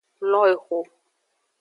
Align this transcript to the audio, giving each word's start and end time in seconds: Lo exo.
Lo 0.29 0.39
exo. 0.47 0.81